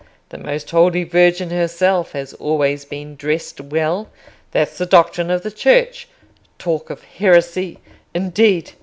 [0.29, 4.09] the most holy Virgin herself has always been dressed well;
[4.49, 7.77] that's the doctrine of the Church:—talk of heresy,
[8.11, 8.71] indeed!